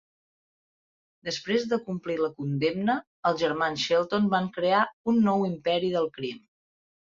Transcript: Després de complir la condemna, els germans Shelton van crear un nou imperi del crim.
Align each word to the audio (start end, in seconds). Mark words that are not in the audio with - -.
Després 1.29 1.65
de 1.73 1.79
complir 1.89 2.15
la 2.23 2.31
condemna, 2.41 2.97
els 3.33 3.43
germans 3.45 3.85
Shelton 3.91 4.27
van 4.35 4.51
crear 4.59 4.83
un 5.15 5.25
nou 5.31 5.49
imperi 5.55 5.97
del 6.01 6.13
crim. 6.21 6.45